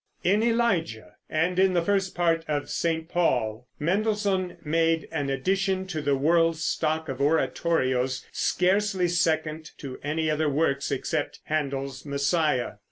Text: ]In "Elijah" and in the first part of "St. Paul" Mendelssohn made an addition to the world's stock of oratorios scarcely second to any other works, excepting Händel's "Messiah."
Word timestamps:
]In 0.33 0.41
"Elijah" 0.41 1.17
and 1.29 1.59
in 1.59 1.73
the 1.75 1.81
first 1.83 2.15
part 2.15 2.43
of 2.47 2.71
"St. 2.71 3.07
Paul" 3.07 3.67
Mendelssohn 3.79 4.57
made 4.63 5.07
an 5.11 5.29
addition 5.29 5.85
to 5.89 6.01
the 6.01 6.15
world's 6.15 6.63
stock 6.63 7.07
of 7.07 7.21
oratorios 7.21 8.25
scarcely 8.31 9.07
second 9.07 9.69
to 9.77 9.99
any 10.03 10.27
other 10.31 10.49
works, 10.49 10.91
excepting 10.91 11.43
Händel's 11.51 12.03
"Messiah." 12.03 12.77